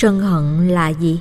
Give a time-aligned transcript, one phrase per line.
[0.00, 1.20] sân hận là gì?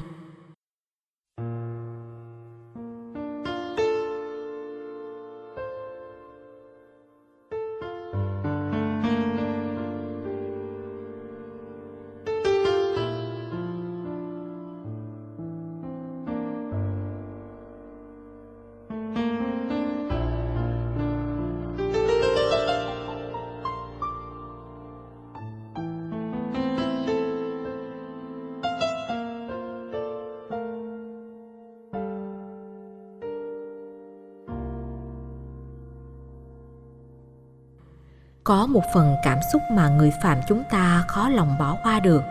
[38.49, 42.21] Có một phần cảm xúc mà người phạm chúng ta khó lòng bỏ qua được.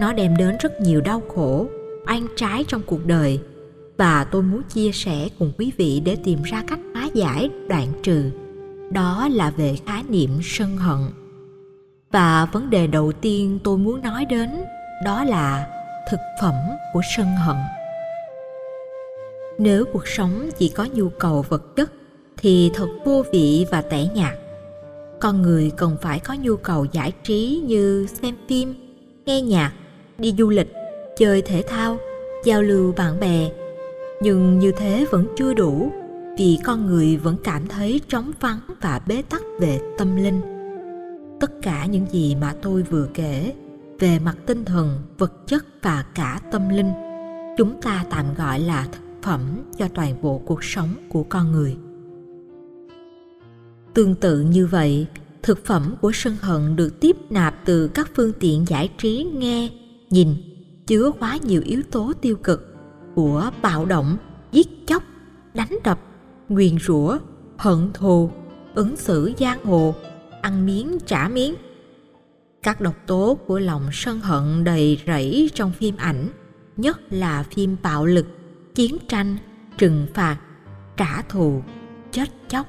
[0.00, 1.66] Nó đem đến rất nhiều đau khổ,
[2.06, 3.40] oan trái trong cuộc đời,
[3.98, 7.88] và tôi muốn chia sẻ cùng quý vị để tìm ra cách hóa giải đoạn
[8.02, 8.30] trừ.
[8.90, 10.98] Đó là về khái niệm sân hận.
[12.10, 14.50] Và vấn đề đầu tiên tôi muốn nói đến,
[15.04, 15.66] đó là
[16.10, 16.54] thực phẩm
[16.92, 17.56] của sân hận.
[19.58, 21.92] Nếu cuộc sống chỉ có nhu cầu vật chất,
[22.36, 24.34] thì thật vô vị và tẻ nhạt
[25.22, 28.74] con người cần phải có nhu cầu giải trí như xem phim,
[29.26, 29.72] nghe nhạc,
[30.18, 30.72] đi du lịch,
[31.18, 31.98] chơi thể thao,
[32.44, 33.50] giao lưu bạn bè.
[34.22, 35.92] Nhưng như thế vẫn chưa đủ,
[36.38, 40.40] vì con người vẫn cảm thấy trống vắng và bế tắc về tâm linh.
[41.40, 43.54] Tất cả những gì mà tôi vừa kể
[43.98, 46.92] về mặt tinh thần, vật chất và cả tâm linh,
[47.58, 49.40] chúng ta tạm gọi là thực phẩm
[49.78, 51.76] cho toàn bộ cuộc sống của con người
[53.94, 55.06] tương tự như vậy,
[55.42, 59.70] thực phẩm của sân hận được tiếp nạp từ các phương tiện giải trí nghe,
[60.10, 60.34] nhìn,
[60.86, 62.76] chứa quá nhiều yếu tố tiêu cực
[63.14, 64.16] của bạo động,
[64.52, 65.02] giết chóc,
[65.54, 66.00] đánh đập,
[66.48, 67.18] nguyền rủa,
[67.58, 68.30] hận thù,
[68.74, 69.94] ứng xử giang hồ,
[70.42, 71.54] ăn miếng, trả miếng.
[72.62, 76.28] Các độc tố của lòng sân hận đầy rẫy trong phim ảnh,
[76.76, 78.26] nhất là phim bạo lực,
[78.74, 79.36] chiến tranh,
[79.78, 80.38] trừng phạt,
[80.96, 81.62] trả thù,
[82.12, 82.66] chết chóc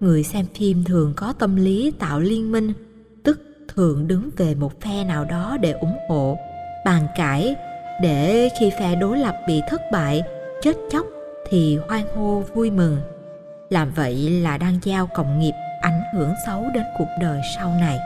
[0.00, 2.72] người xem phim thường có tâm lý tạo liên minh,
[3.22, 6.38] tức thường đứng về một phe nào đó để ủng hộ,
[6.84, 7.54] bàn cãi,
[8.02, 10.22] để khi phe đối lập bị thất bại,
[10.62, 11.06] chết chóc
[11.50, 12.98] thì hoan hô vui mừng.
[13.70, 17.98] Làm vậy là đang giao cộng nghiệp ảnh hưởng xấu đến cuộc đời sau này.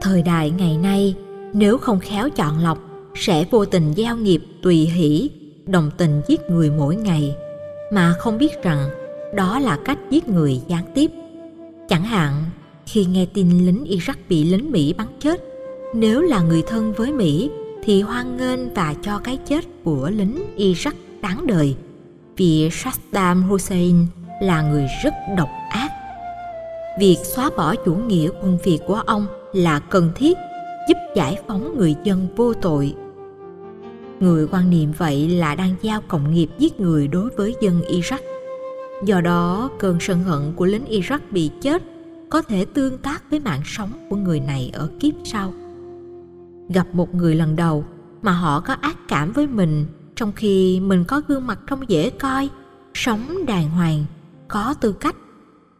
[0.00, 1.14] Thời đại ngày nay,
[1.52, 2.78] nếu không khéo chọn lọc,
[3.14, 5.30] sẽ vô tình giao nghiệp tùy hỷ,
[5.66, 7.36] đồng tình giết người mỗi ngày.
[7.92, 8.90] Mà không biết rằng
[9.36, 11.10] đó là cách giết người gián tiếp.
[11.88, 12.44] Chẳng hạn,
[12.86, 15.44] khi nghe tin lính iraq bị lính mỹ bắn chết,
[15.94, 17.50] nếu là người thân với mỹ
[17.84, 21.76] thì hoan nghênh và cho cái chết của lính iraq đáng đời,
[22.36, 24.06] vì saddam hussein
[24.42, 25.90] là người rất độc ác.
[27.00, 30.36] Việc xóa bỏ chủ nghĩa quân việt của ông là cần thiết,
[30.88, 32.94] giúp giải phóng người dân vô tội.
[34.20, 38.18] Người quan niệm vậy là đang giao cộng nghiệp giết người đối với dân iraq.
[39.04, 41.82] Do đó, cơn sân hận của lính Iraq bị chết
[42.30, 45.52] có thể tương tác với mạng sống của người này ở kiếp sau.
[46.68, 47.84] Gặp một người lần đầu
[48.22, 49.86] mà họ có ác cảm với mình
[50.16, 52.48] trong khi mình có gương mặt trông dễ coi,
[52.94, 54.04] sống đàng hoàng,
[54.48, 55.16] có tư cách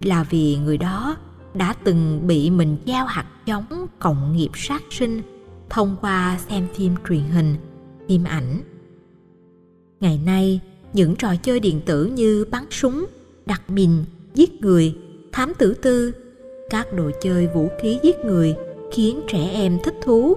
[0.01, 1.17] là vì người đó
[1.55, 5.23] đã từng bị mình gieo hạt giống cộng nghiệp sát sinh
[5.71, 7.57] thông qua xem phim truyền hình,
[8.09, 8.61] phim ảnh.
[10.01, 10.61] Ngày nay,
[10.97, 13.07] những trò chơi điện tử như bắn súng,
[13.47, 13.91] đặt mìn,
[14.35, 14.95] giết người,
[15.33, 16.13] thám tử tư,
[16.71, 18.55] các đồ chơi vũ khí giết người
[18.93, 20.37] khiến trẻ em thích thú.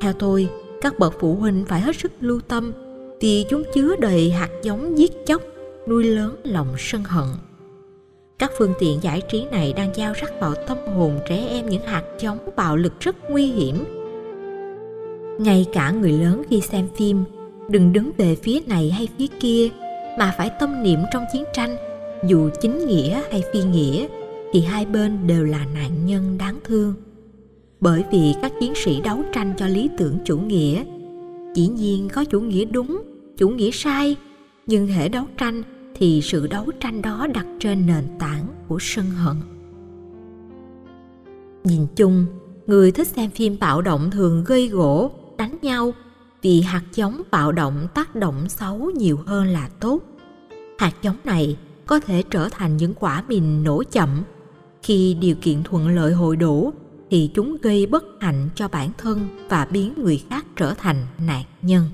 [0.00, 0.48] Theo tôi,
[0.80, 2.72] các bậc phụ huynh phải hết sức lưu tâm
[3.20, 5.42] vì chúng chứa đầy hạt giống giết chóc,
[5.88, 7.28] nuôi lớn lòng sân hận.
[8.38, 11.82] Các phương tiện giải trí này đang giao rắc vào tâm hồn trẻ em những
[11.86, 13.84] hạt giống bạo lực rất nguy hiểm.
[15.38, 17.24] Ngay cả người lớn khi xem phim
[17.68, 19.68] đừng đứng về phía này hay phía kia,
[20.18, 21.76] mà phải tâm niệm trong chiến tranh,
[22.28, 24.06] dù chính nghĩa hay phi nghĩa,
[24.52, 26.94] thì hai bên đều là nạn nhân đáng thương.
[27.80, 30.84] Bởi vì các chiến sĩ đấu tranh cho lý tưởng chủ nghĩa,
[31.54, 33.02] chỉ nhiên có chủ nghĩa đúng,
[33.36, 34.16] chủ nghĩa sai,
[34.66, 35.62] nhưng hệ đấu tranh
[35.94, 39.36] thì sự đấu tranh đó đặt trên nền tảng của sân hận.
[41.64, 42.26] Nhìn chung,
[42.66, 45.92] người thích xem phim bạo động thường gây gỗ, đánh nhau
[46.42, 50.00] vì hạt giống bạo động tác động xấu nhiều hơn là tốt.
[50.78, 51.56] Hạt giống này
[51.86, 54.22] có thể trở thành những quả mìn nổ chậm.
[54.82, 56.72] Khi điều kiện thuận lợi hội đủ,
[57.10, 61.44] thì chúng gây bất hạnh cho bản thân và biến người khác trở thành nạn
[61.62, 61.84] nhân.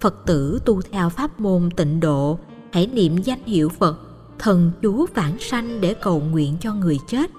[0.00, 2.38] Phật tử tu theo pháp môn tịnh độ,
[2.72, 4.00] hãy niệm danh hiệu phật,
[4.38, 7.30] thần chú vãng sanh để cầu nguyện cho người chết.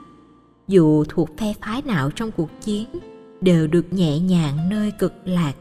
[0.68, 2.88] Dù thuộc phe phái nào trong cuộc chiến
[3.42, 5.54] đều được nhẹ nhàng nơi cực lạc.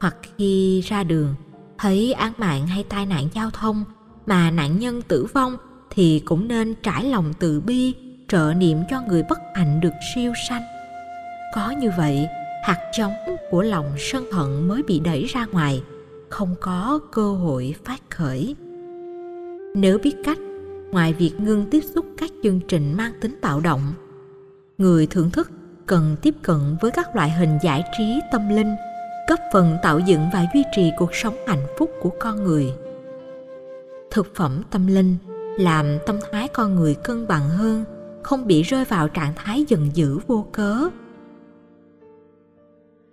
[0.00, 1.34] Hoặc khi ra đường,
[1.78, 3.84] thấy án mạng hay tai nạn giao thông
[4.26, 5.56] mà nạn nhân tử vong
[5.90, 7.94] thì cũng nên trải lòng từ bi,
[8.28, 10.62] trợ niệm cho người bất hạnh được siêu sanh.
[11.54, 12.26] Có như vậy,
[12.64, 13.12] hạt giống
[13.50, 15.82] của lòng sân hận mới bị đẩy ra ngoài,
[16.28, 18.56] không có cơ hội phát khởi.
[19.74, 20.38] Nếu biết cách,
[20.90, 23.92] ngoài việc ngưng tiếp xúc các chương trình mang tính bạo động,
[24.78, 25.50] người thưởng thức
[25.92, 28.76] cần tiếp cận với các loại hình giải trí tâm linh,
[29.28, 32.72] góp phần tạo dựng và duy trì cuộc sống hạnh phúc của con người.
[34.10, 35.16] Thực phẩm tâm linh
[35.58, 37.84] làm tâm thái con người cân bằng hơn,
[38.22, 40.76] không bị rơi vào trạng thái giận dữ vô cớ.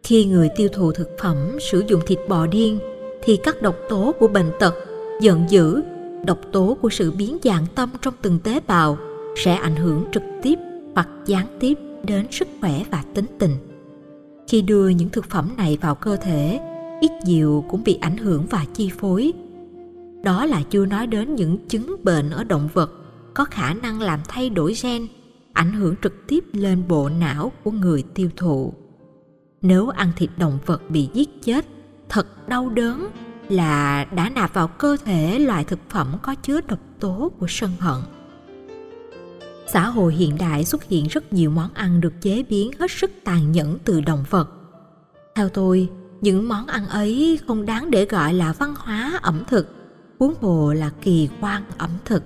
[0.04, 2.80] Khi người tiêu thụ thực phẩm sử dụng thịt bò điên,
[3.24, 4.74] thì các độc tố của bệnh tật,
[5.22, 5.82] giận dữ,
[6.26, 8.98] độc tố của sự biến dạng tâm trong từng tế bào
[9.36, 10.56] sẽ ảnh hưởng trực tiếp
[10.96, 11.74] hoặc gián tiếp
[12.04, 13.52] đến sức khỏe và tính tình.
[14.48, 16.60] Khi đưa những thực phẩm này vào cơ thể,
[17.02, 19.34] ít nhiều cũng bị ảnh hưởng và chi phối.
[20.24, 22.92] Đó là chưa nói đến những chứng bệnh ở động vật
[23.34, 25.08] có khả năng làm thay đổi gen,
[25.54, 28.74] ảnh hưởng trực tiếp lên bộ não của người tiêu thụ.
[29.62, 31.66] Nếu ăn thịt động vật bị giết chết,
[32.10, 33.08] thật đau đớn
[33.50, 37.72] là đã nạp vào cơ thể loại thực phẩm có chứa độc tố của sân
[37.80, 38.02] hận
[39.74, 43.12] xã hội hiện đại xuất hiện rất nhiều món ăn được chế biến hết sức
[43.24, 44.50] tàn nhẫn từ động vật.
[45.36, 45.90] Theo tôi,
[46.22, 49.68] những món ăn ấy không đáng để gọi là văn hóa ẩm thực,
[50.20, 52.24] huống hồ là kỳ quan ẩm thực.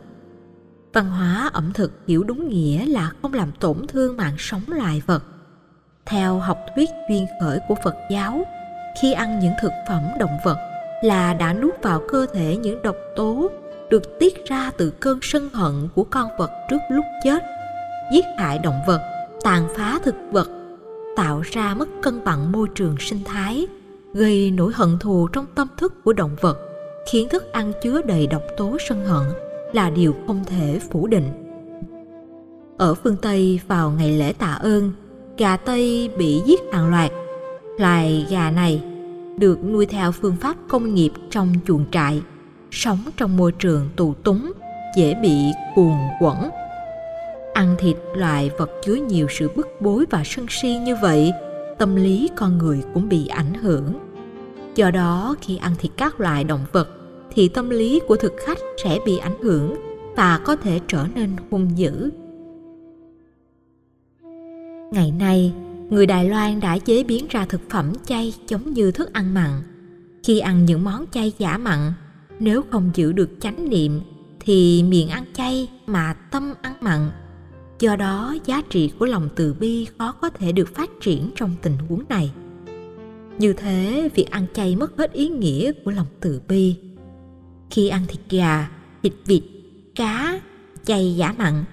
[0.94, 5.01] Văn hóa ẩm thực hiểu đúng nghĩa là không làm tổn thương mạng sống loài
[5.06, 5.24] vật.
[6.06, 8.44] Theo học thuyết duyên khởi của phật giáo,
[9.01, 10.57] khi ăn những thực phẩm động vật
[11.04, 13.50] là đã nuốt vào cơ thể những độc tố
[13.89, 17.44] được tiết ra từ cơn sân hận của con vật trước lúc chết.
[18.13, 19.01] Giết hại động vật,
[19.44, 20.50] tàn phá thực vật,
[21.15, 23.68] tạo ra mất cân bằng môi trường sinh thái,
[24.13, 26.57] gây nỗi hận thù trong tâm thức của động vật,
[27.12, 29.24] khiến thức ăn chứa đầy độc tố sân hận
[29.74, 31.27] là điều không thể phủ định.
[32.77, 34.91] Ở phương tây vào ngày lễ tạ ơn,
[35.38, 37.12] gà tây bị giết hàng loạt.
[37.79, 38.81] Loài gà này
[39.38, 42.21] được nuôi theo phương pháp công nghiệp trong chuồng trại
[42.74, 44.52] sống trong môi trường tù túng,
[44.96, 45.36] dễ bị
[45.75, 46.50] cuồng quẩn.
[47.54, 51.31] Ăn thịt loài vật chứa nhiều sự bức bối và sân si như vậy,
[51.78, 53.94] tâm lý con người cũng bị ảnh hưởng.
[54.75, 56.90] Do đó, khi ăn thịt các loài động vật,
[57.34, 59.75] thì tâm lý của thực khách sẽ bị ảnh hưởng
[60.16, 62.10] và có thể trở nên hung dữ.
[64.92, 65.54] Ngày nay,
[65.90, 69.62] người đài loan đã chế biến ra thực phẩm chay giống như thức ăn mặn.
[70.24, 71.94] Khi ăn những món chay giả mặn
[72.39, 74.01] nếu không giữ được chánh niệm
[74.39, 77.12] thì miệng ăn chay mà tâm ăn mặn.
[77.80, 81.56] Do đó, giá trị của lòng từ bi khó có thể được phát triển trong
[81.62, 82.31] tình huống này.
[83.38, 86.75] Như thế, việc ăn chay mất hết ý nghĩa của lòng từ bi.
[87.69, 88.69] Khi ăn thịt gà,
[89.03, 89.44] thịt vịt,
[89.95, 90.39] cá
[90.86, 91.63] chay giả mặn,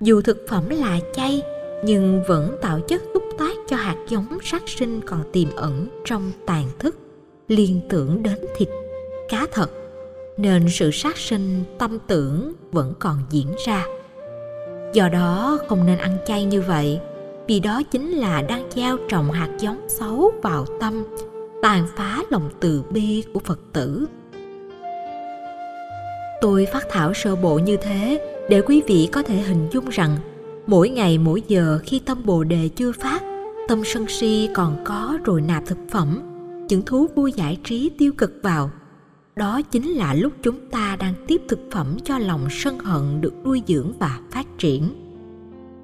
[0.00, 1.42] dù thực phẩm là chay
[1.84, 6.32] nhưng vẫn tạo chất xúc tác cho hạt giống sát sinh còn tiềm ẩn trong
[6.46, 6.96] tàn thức
[7.48, 8.68] liên tưởng đến thịt,
[9.28, 9.81] cá thật
[10.36, 13.86] nên sự sát sinh tâm tưởng vẫn còn diễn ra.
[14.92, 17.00] Do đó không nên ăn chay như vậy,
[17.46, 21.04] vì đó chính là đang gieo trồng hạt giống xấu vào tâm,
[21.62, 24.06] tàn phá lòng từ bi của phật tử.
[26.40, 30.16] Tôi phát thảo sơ bộ như thế để quý vị có thể hình dung rằng
[30.66, 33.22] mỗi ngày mỗi giờ khi tâm bồ đề chưa phát,
[33.68, 36.22] tâm sân si còn có rồi nạp thực phẩm,
[36.68, 38.70] những thú vui giải trí tiêu cực vào
[39.36, 43.34] đó chính là lúc chúng ta đang tiếp thực phẩm cho lòng sân hận được
[43.44, 44.94] nuôi dưỡng và phát triển.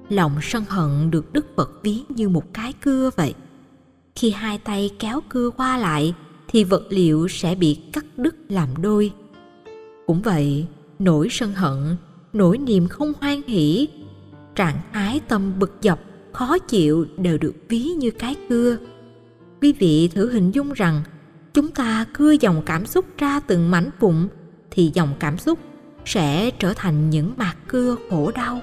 [0.09, 3.33] Lòng sân hận được đức phật ví như một cái cưa vậy.
[4.15, 6.13] Khi hai tay kéo cưa qua lại,
[6.47, 9.11] thì vật liệu sẽ bị cắt đứt làm đôi.
[10.07, 10.67] Cũng vậy,
[10.99, 11.95] nỗi sân hận,
[12.33, 13.87] nỗi niềm không hoan hỷ,
[14.55, 15.99] trạng thái tâm bực dọc,
[16.31, 18.77] khó chịu đều được ví như cái cưa.
[19.61, 21.01] Quý vị thử hình dung rằng
[21.53, 24.27] chúng ta cưa dòng cảm xúc ra từng mảnh vụn,
[24.71, 25.59] thì dòng cảm xúc
[26.05, 28.61] sẽ trở thành những mạt cưa khổ đau.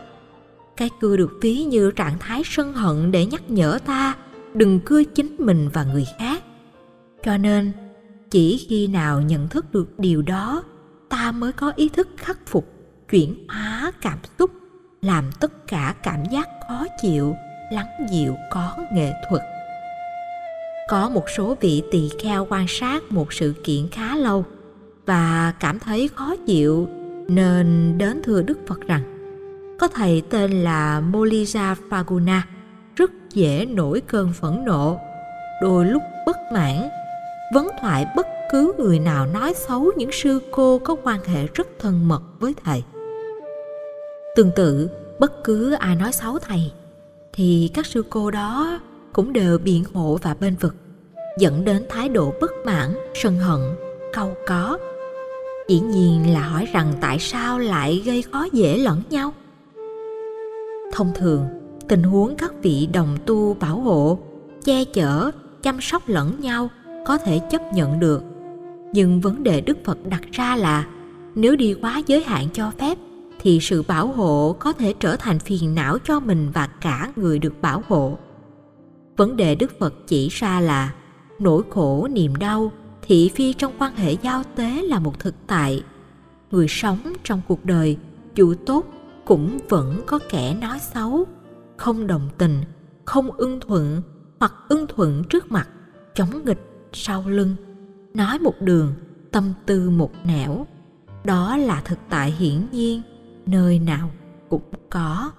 [0.76, 4.14] Cái cưa được ví như trạng thái sân hận để nhắc nhở ta,
[4.54, 6.44] đừng cưa chính mình và người khác.
[7.24, 7.72] Cho nên,
[8.30, 10.62] chỉ khi nào nhận thức được điều đó,
[11.08, 12.72] ta mới có ý thức khắc phục,
[13.10, 14.50] chuyển hóa cảm xúc,
[15.02, 17.34] làm tất cả cảm giác khó chịu,
[17.72, 19.42] lắng dịu có nghệ thuật
[20.88, 24.44] có một số vị tỳ kheo quan sát một sự kiện khá lâu
[25.06, 26.88] và cảm thấy khó chịu
[27.28, 29.02] nên đến thưa đức phật rằng,
[29.80, 32.48] có thầy tên là molija phaguna
[32.96, 34.98] rất dễ nổi cơn phẫn nộ,
[35.62, 36.88] đôi lúc bất mãn,
[37.54, 41.68] vấn thoại bất cứ người nào nói xấu những sư cô có quan hệ rất
[41.78, 42.84] thân mật với thầy.
[44.36, 46.72] Tương tự, bất cứ ai nói xấu thầy,
[47.32, 48.80] thì các sư cô đó
[49.16, 50.74] cũng đều biện hộ và bên vực,
[51.38, 53.60] dẫn đến thái độ bất mãn, sân hận
[54.12, 54.78] câu có.
[55.68, 59.32] Dĩ nhiên là hỏi rằng tại sao lại gây khó dễ lẫn nhau.
[60.92, 61.46] Thông thường,
[61.88, 64.18] tình huống các vị đồng tu bảo hộ,
[64.64, 65.30] che chở,
[65.62, 66.68] chăm sóc lẫn nhau
[67.06, 68.22] có thể chấp nhận được.
[68.92, 70.86] Nhưng vấn đề đức phật đặt ra là,
[71.34, 72.98] nếu đi quá giới hạn cho phép,
[73.40, 77.38] thì sự bảo hộ có thể trở thành phiền não cho mình và cả người
[77.38, 78.18] được bảo hộ
[79.16, 80.94] vấn đề đức phật chỉ ra là
[81.38, 85.82] nỗi khổ, niềm đau thị phi trong quan hệ giao tế là một thực tại.
[86.50, 87.96] Người sống trong cuộc đời
[88.34, 88.84] dù tốt
[89.24, 91.24] cũng vẫn có kẻ nói xấu,
[91.76, 92.60] không đồng tình,
[93.04, 94.02] không ưng thuận
[94.40, 95.68] hoặc ưng thuận trước mặt,
[96.14, 97.56] chống nghịch sau lưng,
[98.14, 98.92] nói một đường,
[99.32, 100.66] tâm tư một nẻo.
[101.24, 103.02] Đó là thực tại hiển nhiên,
[103.46, 104.10] nơi nào
[104.48, 105.30] cũng có.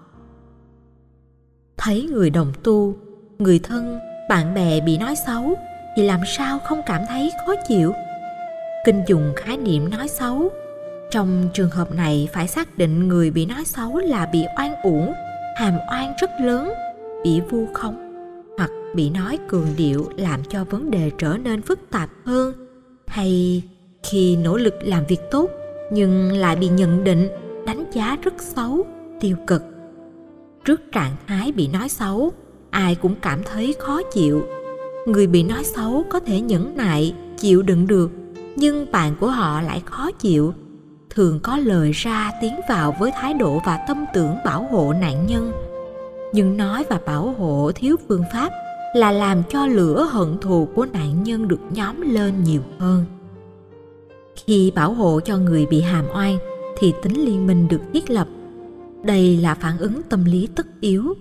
[1.78, 2.96] Thấy người đồng tu
[3.40, 5.58] người thân, bạn bè bị nói xấu,
[5.96, 7.94] thì làm sao không cảm thấy khó chịu?
[8.86, 10.50] Kinh dùng khái niệm nói xấu.
[11.12, 15.14] Trong trường hợp này, phải xác định người bị nói xấu là bị oan uổng,
[15.56, 16.74] hàm oan rất lớn,
[17.24, 18.14] bị vu khống,
[18.58, 22.54] hoặc bị nói cường điệu làm cho vấn đề trở nên phức tạp hơn.
[23.08, 23.64] Hay
[24.04, 25.50] khi nỗ lực làm việc tốt,
[25.92, 27.28] nhưng lại bị nhận định,
[27.66, 28.86] đánh giá rất xấu,
[29.20, 29.64] tiêu cực.
[30.66, 32.32] Trước trạng thái bị nói xấu
[32.78, 34.44] ai cũng cảm thấy khó chịu.
[35.06, 38.12] Người bị nói xấu có thể nhẫn nại, chịu đựng được,
[38.56, 40.54] nhưng bạn của họ lại khó chịu.
[41.10, 45.28] Thường có lời ra tiếng vào với thái độ và tâm tưởng bảo hộ nạn
[45.28, 45.52] nhân.
[46.34, 48.52] Nhưng nói và bảo hộ thiếu phương pháp
[48.96, 53.06] là làm cho lửa hận thù của nạn nhân được nhóm lên nhiều hơn.
[54.36, 56.38] Khi bảo hộ cho người bị hàm oan
[56.80, 58.28] thì tính liên minh được thiết lập.
[59.04, 61.14] Đây là phản ứng tâm lý tất yếu.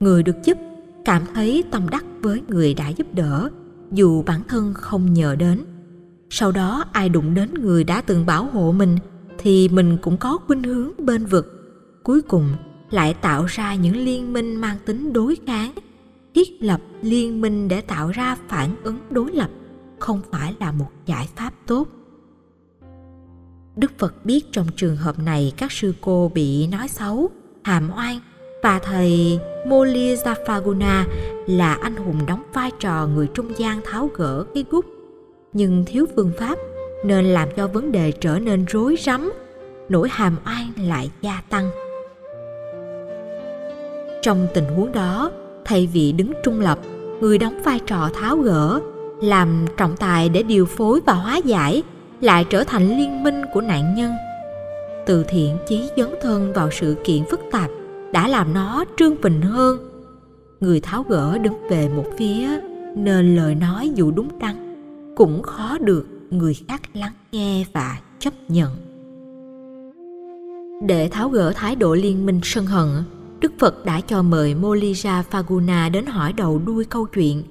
[0.00, 0.58] Người được giúp
[1.06, 3.50] cảm thấy tâm đắc với người đã giúp đỡ,
[3.92, 5.64] dù bản thân không nhờ đến.
[6.30, 8.96] Sau đó, ai đụng đến người đã từng bảo hộ mình
[9.38, 11.52] thì mình cũng có khuynh hướng bên vực.
[12.02, 12.48] Cuối cùng,
[12.90, 15.72] lại tạo ra những liên minh mang tính đối kháng,
[16.34, 19.50] thiết lập liên minh để tạo ra phản ứng đối lập,
[19.98, 21.88] không phải là một giải pháp tốt.
[23.76, 27.30] Đức phật biết trong trường hợp này các sư cô bị nói xấu,
[27.64, 28.20] hàm oan
[28.66, 31.04] và thầy Molizafaguna
[31.46, 34.86] là anh hùng đóng vai trò người trung gian tháo gỡ cái gút
[35.52, 36.58] nhưng thiếu phương pháp
[37.04, 39.32] nên làm cho vấn đề trở nên rối rắm,
[39.88, 41.70] nỗi hàm oan lại gia tăng.
[44.22, 45.30] Trong tình huống đó
[45.64, 46.78] thay vì đứng trung lập,
[47.20, 48.80] người đóng vai trò tháo gỡ,
[49.22, 51.82] làm trọng tài để điều phối và hóa giải,
[52.20, 54.12] lại trở thành liên minh của nạn nhân.
[55.06, 57.70] Từ thiện chí dấn thân vào sự kiện phức tạp
[58.16, 59.78] đã làm nó trương phình hơn.
[60.60, 62.48] Người tháo gỡ đứng về một phía,
[62.96, 64.74] nên lời nói dù đúng đắn,
[65.16, 68.76] cũng khó được người khác lắng nghe và chấp nhận.
[70.86, 72.88] Để tháo gỡ thái độ liên minh sân hận,
[73.40, 77.42] đức phật đã cho mời molija phaguna đến hỏi đầu đuôi câu chuyện.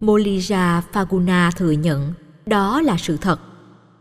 [0.00, 2.12] Molija phaguna thừa nhận,
[2.46, 3.40] đó là sự thật.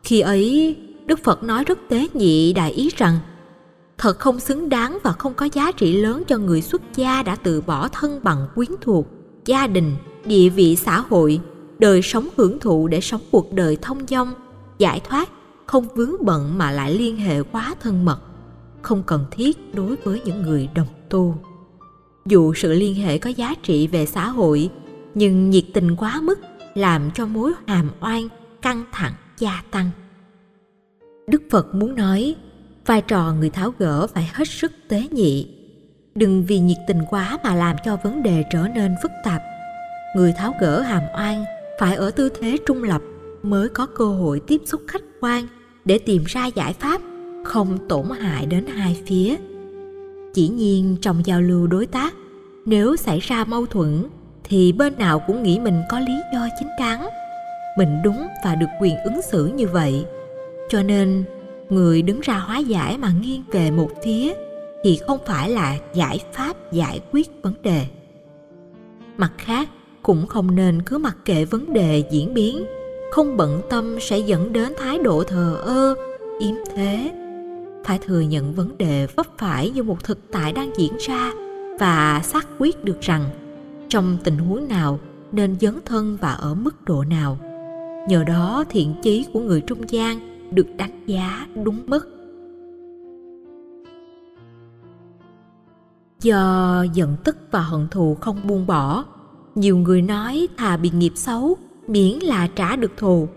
[0.03, 0.75] Khi ấy,
[1.05, 3.19] đức phật nói rất tế nhị đại ý rằng
[4.01, 7.35] thật không xứng đáng và không có giá trị lớn cho người xuất gia đã
[7.35, 9.07] từ bỏ thân bằng quyến thuộc,
[9.45, 11.39] gia đình, địa vị xã hội,
[11.79, 14.33] đời sống hưởng thụ để sống cuộc đời thông dong,
[14.77, 15.29] giải thoát,
[15.65, 18.19] không vướng bận mà lại liên hệ quá thân mật,
[18.81, 21.35] không cần thiết đối với những người đồng tu.
[22.25, 24.69] Dù sự liên hệ có giá trị về xã hội,
[25.13, 26.39] nhưng nhiệt tình quá mức
[26.75, 28.27] làm cho mối hàm oan
[28.61, 29.89] căng thẳng gia tăng.
[31.27, 32.35] Đức phật muốn nói
[32.85, 35.47] vai trò người tháo gỡ phải hết sức tế nhị.
[36.15, 39.41] Đừng vì nhiệt tình quá mà làm cho vấn đề trở nên phức tạp.
[40.15, 41.45] Người tháo gỡ hàm oan
[41.79, 43.01] phải ở tư thế trung lập
[43.43, 45.47] mới có cơ hội tiếp xúc khách quan
[45.85, 47.01] để tìm ra giải pháp,
[47.43, 49.35] không tổn hại đến hai phía.
[50.33, 52.13] Chỉ nhiên trong giao lưu đối tác,
[52.65, 54.05] nếu xảy ra mâu thuẫn
[54.43, 57.07] thì bên nào cũng nghĩ mình có lý do chính đáng.
[57.77, 60.05] Mình đúng và được quyền ứng xử như vậy.
[60.69, 61.23] Cho nên
[61.71, 64.33] người đứng ra hóa giải mà nghiêng về một phía
[64.83, 67.85] thì không phải là giải pháp, giải quyết vấn đề.
[69.17, 69.69] Mặt khác,
[70.01, 72.65] cũng không nên cứ mặc kệ vấn đề diễn biến,
[73.11, 75.95] không bận tâm sẽ dẫn đến thái độ thờ ơ,
[76.39, 77.11] yếm thế.
[77.85, 81.33] Phải thừa nhận vấn đề vấp phải như một thực tại đang diễn ra
[81.79, 83.23] và xác quyết được rằng
[83.89, 84.99] trong tình huống nào
[85.31, 87.37] nên dấn thân và ở mức độ nào.
[88.07, 92.17] Nhờ đó thiện chí của người trung gian được đánh giá đúng mức.
[96.21, 99.05] Do giận tức và hận thù không buông bỏ,
[99.55, 103.27] nhiều người nói thà bị nghiệp xấu, miễn là trả được thù.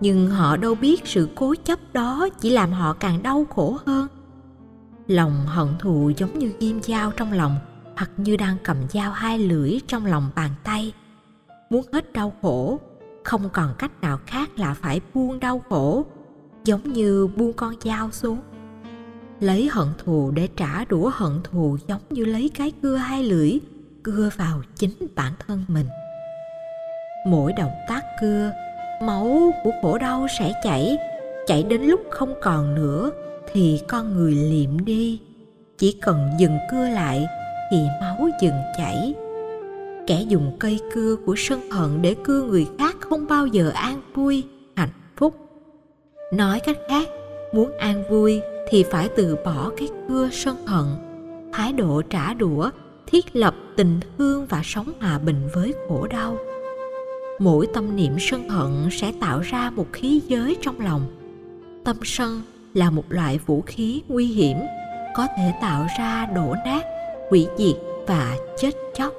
[0.00, 4.08] Nhưng họ đâu biết sự cố chấp đó chỉ làm họ càng đau khổ hơn.
[5.06, 7.56] Lòng hận thù giống như ghim dao trong lòng,
[7.96, 10.92] hoặc như đang cầm dao hai lưỡi trong lòng bàn tay.
[11.70, 12.80] Muốn hết đau khổ,
[13.24, 16.04] không còn cách nào khác là phải buông đau khổ
[16.64, 18.38] giống như buông con dao xuống.
[19.40, 23.58] Lấy hận thù để trả đũa hận thù giống như lấy cái cưa hai lưỡi,
[24.02, 25.86] cưa vào chính bản thân mình.
[27.26, 28.50] Mỗi động tác cưa,
[29.02, 30.98] máu của khổ đau sẽ chảy
[31.46, 33.10] chảy đến lúc không còn nữa
[33.52, 35.20] thì con người liệm đi.
[35.78, 37.26] Chỉ cần dừng cưa lại
[37.70, 39.14] thì máu dừng chảy.
[40.06, 44.02] Kẻ dùng cây cưa của sân hận để cưa người khác không bao giờ an
[44.14, 44.44] vui
[46.32, 47.08] nói cách khác,
[47.52, 50.84] muốn an vui thì phải từ bỏ cái cưa sân hận.
[51.52, 52.70] Thái độ trả đũa,
[53.06, 56.38] thiết lập tình thương và sống hòa bình với khổ đau.
[57.38, 61.06] Mỗi tâm niệm sân hận sẽ tạo ra một khí giới trong lòng.
[61.84, 62.42] Tâm sân
[62.74, 64.56] là một loại vũ khí nguy hiểm,
[65.16, 66.82] có thể tạo ra đổ nát,
[67.30, 69.12] hủy diệt và chết chóc.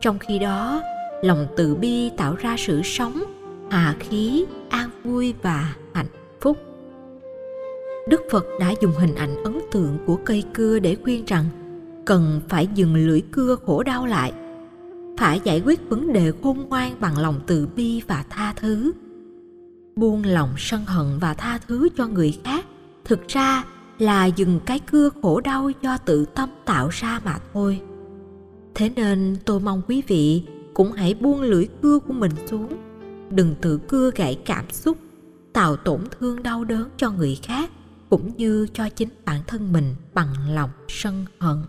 [0.00, 0.82] Trong khi đó,
[1.22, 3.22] lòng từ bi tạo ra sự sống,
[3.70, 5.74] hòa khí, an vui và
[6.42, 6.58] phúc.
[8.08, 11.44] Đức phật đã dùng hình ảnh ấn tượng của cây cưa để khuyên rằng
[12.04, 14.32] cần phải dừng lưỡi cưa khổ đau lại,
[15.18, 18.92] phải giải quyết vấn đề khôn ngoan bằng lòng từ bi và tha thứ.
[19.96, 22.64] Buông lòng sân hận và tha thứ cho người khác
[23.04, 23.64] thực ra
[23.98, 27.80] là dừng cái cưa khổ đau do tự tâm tạo ra mà thôi.
[28.74, 30.42] Thế nên tôi mong quý vị
[30.74, 32.68] cũng hãy buông lưỡi cưa của mình xuống,
[33.30, 34.98] đừng tự cưa gãy cảm xúc
[35.52, 37.70] tạo tổn thương đau đớn cho người khác,
[38.10, 41.62] cũng như cho chính bản thân mình bằng lòng sân hận.